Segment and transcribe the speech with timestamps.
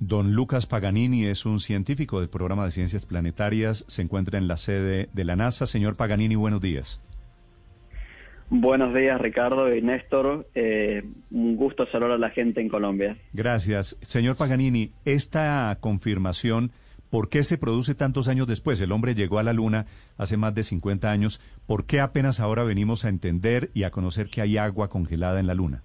[0.00, 3.84] Don Lucas Paganini es un científico del programa de ciencias planetarias.
[3.86, 5.66] Se encuentra en la sede de la NASA.
[5.66, 7.02] Señor Paganini, buenos días.
[8.48, 10.48] Buenos días, Ricardo y Néstor.
[10.54, 13.18] Eh, un gusto saludar a la gente en Colombia.
[13.34, 13.98] Gracias.
[14.00, 16.72] Señor Paganini, esta confirmación,
[17.10, 18.80] ¿por qué se produce tantos años después?
[18.80, 19.84] El hombre llegó a la Luna
[20.16, 21.42] hace más de 50 años.
[21.66, 25.46] ¿Por qué apenas ahora venimos a entender y a conocer que hay agua congelada en
[25.46, 25.82] la Luna?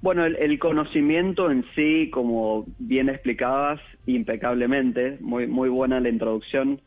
[0.00, 6.80] Bueno, el, conocimiento en sí, como bien explicabas impecablemente, muy, muy buena la introducción.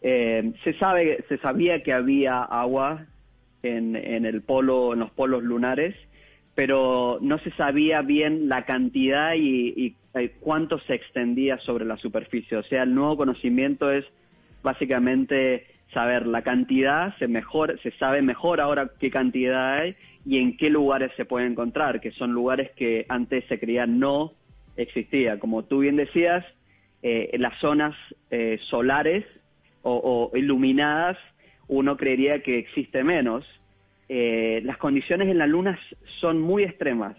[0.00, 3.06] Eh, se sabe, se sabía que había agua
[3.64, 5.96] en, en el polo, en los polos lunares,
[6.54, 11.96] pero no se sabía bien la cantidad y, y, eh, cuánto se extendía sobre la
[11.96, 12.56] superficie.
[12.56, 14.04] O sea, el nuevo conocimiento es
[14.62, 20.56] básicamente saber la cantidad, se mejor, se sabe mejor ahora qué cantidad hay y en
[20.56, 24.32] qué lugares se puede encontrar, que son lugares que antes se creía no
[24.76, 25.38] existía.
[25.38, 26.44] Como tú bien decías,
[27.02, 27.94] eh, las zonas
[28.30, 29.24] eh, solares
[29.82, 31.18] o, o iluminadas
[31.68, 33.44] uno creería que existe menos.
[34.08, 35.78] Eh, las condiciones en la Luna
[36.20, 37.16] son muy extremas.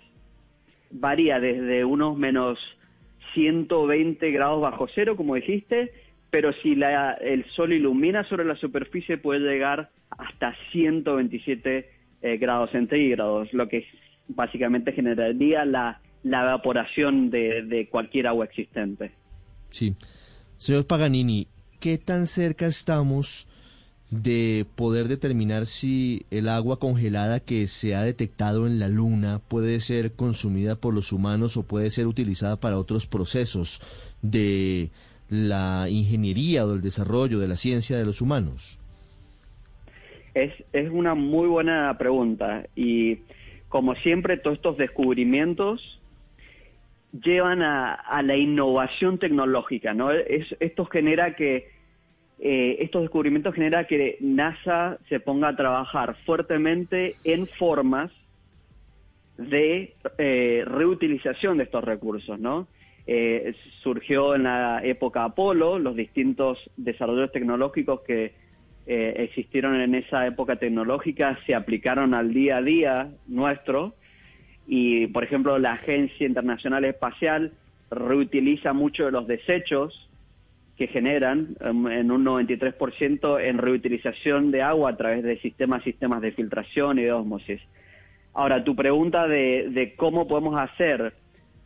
[0.91, 2.59] Varía desde unos menos
[3.33, 5.91] 120 grados bajo cero, como dijiste,
[6.29, 11.89] pero si la, el sol ilumina sobre la superficie puede llegar hasta 127
[12.23, 13.85] eh, grados centígrados, lo que
[14.27, 19.11] básicamente generaría la, evaporación de, de cualquier agua existente.
[19.69, 19.95] Sí.
[20.55, 21.47] Señor Paganini,
[21.79, 23.47] ¿qué tan cerca estamos
[24.09, 29.79] de poder determinar si el agua congelada que se ha detectado en la Luna puede
[29.79, 33.81] ser consumida por los humanos o puede ser utilizada para otros procesos
[34.21, 34.91] de
[35.29, 38.77] la ingeniería o del desarrollo de la ciencia de los humanos?
[40.33, 43.19] Es, es una muy buena pregunta y
[43.69, 45.99] como siempre todos estos descubrimientos
[47.11, 50.11] llevan a, la innovación tecnológica, ¿no?
[50.11, 51.69] Es, esto genera que
[52.39, 58.11] eh, estos descubrimientos genera que NASA se ponga a trabajar fuertemente en formas
[59.37, 62.67] de eh, reutilización de estos recursos, ¿no?
[63.05, 68.33] Eh, surgió en la época Apolo los distintos desarrollos tecnológicos que
[68.85, 73.95] eh, existieron en esa época tecnológica se aplicaron al día a día nuestro
[74.67, 77.53] y, por ejemplo, la Agencia Internacional Espacial
[77.89, 80.09] reutiliza mucho de los desechos
[80.77, 86.21] que generan um, en un 93% en reutilización de agua a través de sistemas, sistemas
[86.21, 87.61] de filtración y de osmosis.
[88.33, 91.13] Ahora, tu pregunta de, de cómo podemos hacer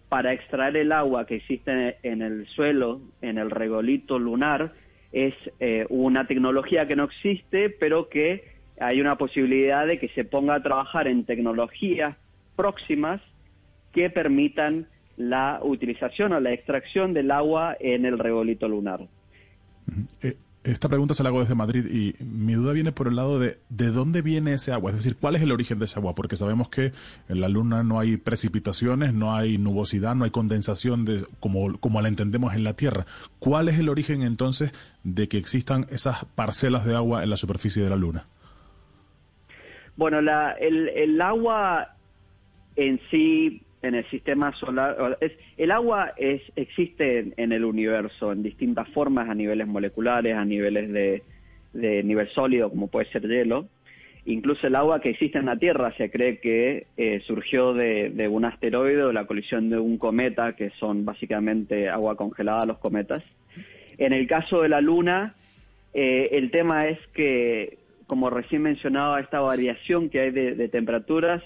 [0.10, 4.74] para extraer el agua que existe en el suelo, en el regolito lunar,
[5.26, 8.44] es eh, una tecnología que no existe, pero que
[8.80, 12.16] hay una posibilidad de que se ponga a trabajar en tecnologías
[12.56, 13.22] próximas
[13.94, 19.08] que permitan la utilización o la extracción del agua en el regolito lunar.
[20.68, 23.58] Esta pregunta se la hago desde Madrid y mi duda viene por el lado de
[23.70, 26.36] de dónde viene ese agua, es decir, cuál es el origen de ese agua, porque
[26.36, 26.92] sabemos que
[27.30, 32.02] en la Luna no hay precipitaciones, no hay nubosidad, no hay condensación de, como, como
[32.02, 33.06] la entendemos en la Tierra.
[33.40, 34.74] ¿Cuál es el origen entonces
[35.06, 38.26] de que existan esas parcelas de agua en la superficie de la Luna?
[39.96, 41.96] Bueno, la, el agua
[42.76, 45.18] en sí en el sistema solar.
[45.58, 50.46] El agua es, existe en, en, el universo en distintas formas, a niveles moleculares, a
[50.46, 51.24] niveles de,
[51.74, 53.68] de, nivel sólido, como puede ser hielo.
[54.26, 58.44] Incluso el agua que existe en la Tierra se cree que eh, surgió de, un
[58.44, 63.24] asteroide o la colisión de un cometa, que son básicamente agua congelada los cometas.
[63.98, 65.36] En el caso de la Luna,
[65.94, 71.42] eh, el tema es que, como recién mencionaba, esta variación que hay de temperaturas,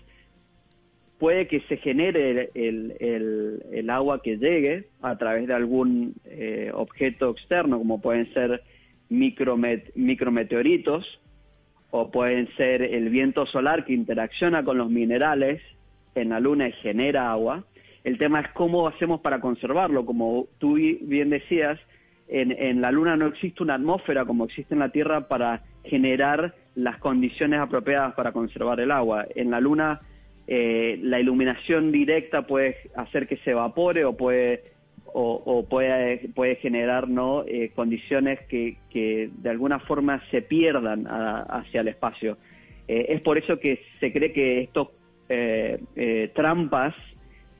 [1.21, 7.29] puede que se genere el, el, agua que llegue a través de algún eh, objeto
[7.29, 8.63] externo, como pueden ser
[9.09, 11.21] micromet micrometeoritos
[11.91, 15.61] o pueden ser el viento solar que interacciona con los minerales
[16.15, 17.65] en la Luna y genera agua.
[18.03, 20.07] El tema es cómo hacemos para conservarlo.
[20.07, 21.79] Como tú bien decías,
[22.29, 26.55] en, en la Luna no existe una atmósfera como existe en la Tierra para generar
[26.73, 29.27] las condiciones apropiadas para conservar el agua.
[29.35, 30.01] En la Luna
[30.53, 34.65] eh, la iluminación directa puede hacer que se evapore o puede
[35.13, 41.43] o, puede, puede generar no eh, condiciones que, que, de alguna forma se pierdan a,
[41.43, 42.37] hacia el espacio.
[42.89, 44.89] Eh, es por eso que se cree que estos
[46.33, 46.95] trampas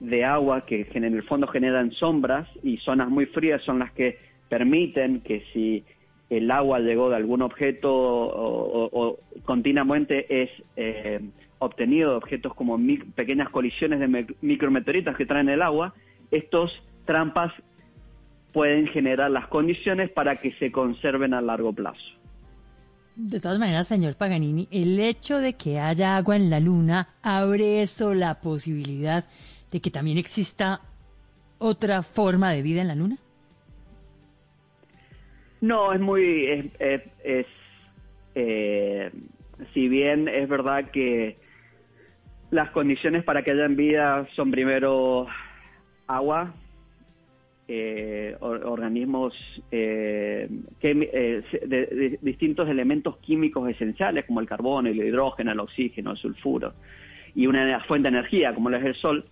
[0.02, 4.18] de agua que en el fondo generan sombras y zonas muy frías son las que
[4.50, 5.86] permiten que si
[6.30, 10.50] el agua llegó de algún objeto o, o, continuamente es
[11.62, 12.80] obtenido de objetos como
[13.16, 15.94] pequeñas colisiones de micrometeoritas que traen el agua,
[16.32, 16.72] estos
[17.06, 17.54] trampas
[18.52, 22.02] pueden generar las condiciones para que se conserven a largo plazo.
[23.16, 27.84] De todas maneras, señor Paganini, el hecho de que haya agua en la Luna abre
[27.84, 29.26] eso la posibilidad
[29.72, 30.82] de que también exista
[31.60, 33.18] otra forma de vida en la Luna?
[35.62, 36.48] No, es muy...
[36.48, 37.46] Es, es, es
[38.34, 39.12] eh,
[39.76, 41.38] si bien es verdad que
[42.52, 45.26] las condiciones para que haya vida son primero
[46.06, 46.54] agua,
[47.68, 49.34] eh, organismos,
[49.72, 50.50] eh,
[50.82, 56.74] eh, de, distintos elementos químicos esenciales como el carbono, el hidrógeno, el oxígeno, el sulfuro,
[57.34, 59.26] y una fuente de energía como lo es el sol,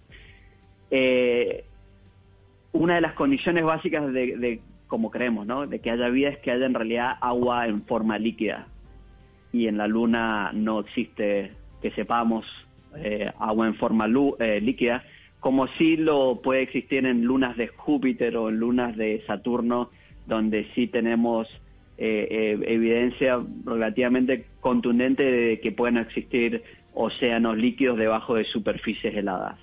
[0.89, 1.65] eh,
[2.71, 5.67] una de las condiciones básicas de, de, como creemos, ¿no?
[5.67, 8.67] de que haya vida es que haya en realidad agua en forma líquida.
[9.51, 11.51] Y en la Luna no existe,
[11.81, 12.45] que sepamos,
[12.97, 14.07] eh, agua en forma
[14.39, 15.03] eh, líquida,
[15.39, 19.89] como sí lo puede existir en lunas de Júpiter o en lunas de Saturno,
[20.27, 21.47] donde sí tenemos
[21.97, 26.63] eh, evidencia relativamente contundente de que pueden existir
[26.93, 29.57] océanos líquidos debajo de superficies heladas.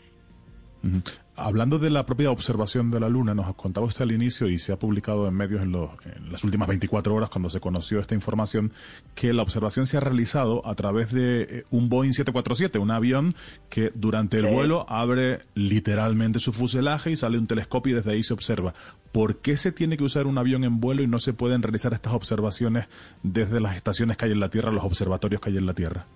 [1.38, 4.73] Hablando de la propia observación de la Luna, nos contaba usted al inicio y se
[4.73, 8.15] ha publicado en medios en, los, en, las últimas 24 horas cuando se conoció esta
[8.15, 8.73] información,
[9.15, 13.35] que la observación se ha realizado a través de un Boeing 747, un avión
[13.69, 18.23] que durante el vuelo abre literalmente su fuselaje y sale un telescopio y desde ahí
[18.23, 18.73] se observa.
[19.12, 21.93] ¿Por qué se tiene que usar un avión en vuelo y no se pueden realizar
[21.93, 22.87] estas observaciones
[23.23, 26.06] desde las estaciones que hay en la Tierra, los observatorios que hay en la Tierra?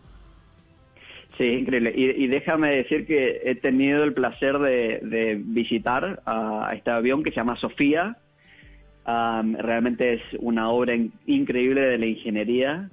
[1.40, 1.94] Sí, increíble.
[1.96, 7.36] Y, déjame decir que he tenido el placer de, visitar a este avión que se
[7.36, 8.18] llama Sofía.
[9.06, 12.90] Realmente es una obra in, increíble de la ingeniería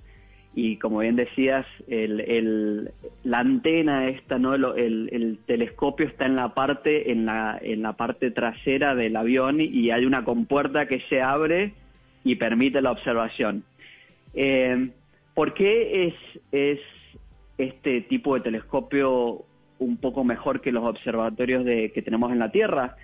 [0.56, 4.56] y como bien decías, la antena esta, ¿no?
[4.56, 9.60] El, el, telescopio está en la parte en la, en la parte trasera del avión
[9.60, 11.74] y hay una compuerta que se abre
[12.24, 13.66] y permite la observación.
[14.34, 14.92] Eh,
[15.34, 16.14] ¿Por qué
[16.54, 16.80] es
[17.58, 19.46] este tipo de telescopio
[19.80, 22.96] un poco mejor que los observatorios de, que tenemos en la Tierra,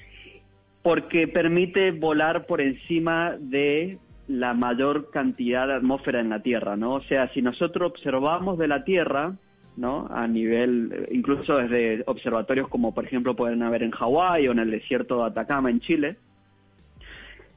[0.82, 3.98] porque permite volar por encima de
[4.28, 6.96] la mayor cantidad de atmósfera en la Tierra, ¿no?
[6.96, 9.36] O sea, si nosotros observamos de la Tierra,
[9.76, 10.08] ¿no?
[10.10, 14.72] A nivel, incluso desde observatorios como por ejemplo pueden haber en Hawái o en el
[14.72, 16.18] desierto de Atacama en Chile,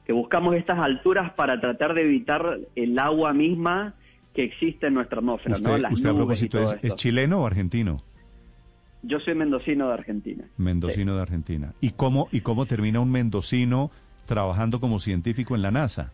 [0.05, 3.95] que buscamos estas alturas para tratar de evitar el agua misma
[4.37, 5.77] que existe en nuestra atmósfera, usted, ¿no?
[5.79, 6.85] Las usted a propósito, es, esto.
[6.85, 8.03] ¿es chileno o argentino?
[9.01, 10.45] Yo soy mendocino de Argentina.
[10.57, 11.73] Mendocino de Argentina.
[11.81, 13.89] ¿Y cómo, ¿Y cómo termina un mendocino
[14.27, 16.13] trabajando como científico en la NASA?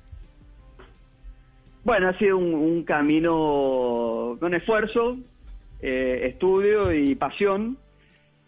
[1.84, 5.18] Bueno, ha sido un, un camino con esfuerzo,
[5.82, 7.78] eh, estudio y pasión.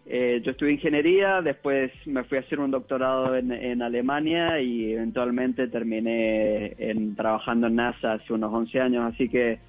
[0.05, 4.93] Eh, yo estudié ingeniería, después me fui a hacer un doctorado en, en Alemania y
[4.93, 9.59] eventualmente terminé en, trabajando en NASA hace unos 11 años, así que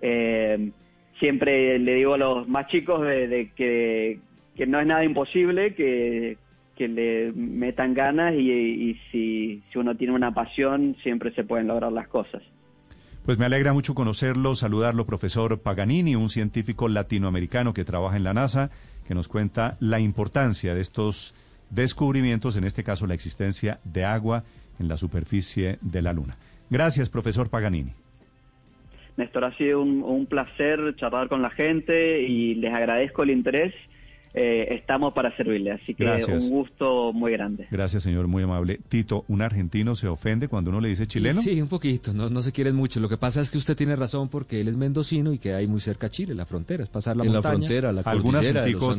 [0.00, 0.70] eh,
[1.18, 4.18] siempre le digo a los más chicos de, que,
[4.66, 6.36] no es nada imposible, que,
[6.76, 11.66] que le metan ganas y, y si, si uno tiene una pasión siempre se pueden
[11.66, 12.42] lograr las cosas.
[13.24, 18.32] Pues me alegra mucho conocerlo, saludarlo, profesor Paganini, un científico latinoamericano que trabaja en la
[18.32, 18.70] NASA,
[19.06, 21.34] que nos cuenta la importancia de estos
[21.68, 24.44] descubrimientos, en este caso la existencia de agua
[24.78, 26.38] en la superficie de la Luna.
[26.70, 27.92] Gracias, profesor Paganini.
[29.16, 33.74] Néstor, ha sido un, un placer charlar con la gente y les agradezco el interés.
[34.32, 36.44] Eh, estamos para servirle, así que Gracias.
[36.44, 37.66] un gusto muy grande.
[37.68, 38.78] Gracias, señor, muy amable.
[38.88, 41.40] Tito, ¿un argentino se ofende cuando uno le dice chileno?
[41.42, 43.00] Sí, un poquito, no, no se quieren mucho.
[43.00, 45.66] Lo que pasa es que usted tiene razón porque él es mendocino y que hay
[45.66, 47.52] muy cerca a Chile, la frontera, es pasar la en montaña.
[47.54, 48.42] la frontera, la Algunas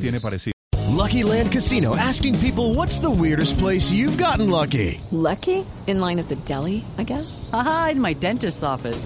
[0.02, 0.52] tiene parecido.
[0.98, 5.00] Lucky Land Casino asking people what's the weirdest place you've gotten lucky?
[5.12, 5.64] Lucky?
[5.88, 7.50] In line at the deli, I guess?
[7.54, 9.06] Aha, in my dentist's office.